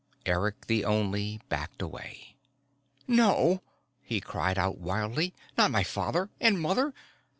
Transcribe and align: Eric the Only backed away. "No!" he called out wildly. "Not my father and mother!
Eric 0.25 0.65
the 0.65 0.83
Only 0.83 1.41
backed 1.47 1.79
away. 1.79 2.35
"No!" 3.07 3.61
he 4.01 4.19
called 4.19 4.57
out 4.57 4.79
wildly. 4.79 5.35
"Not 5.59 5.69
my 5.69 5.83
father 5.83 6.31
and 6.39 6.59
mother! 6.59 6.91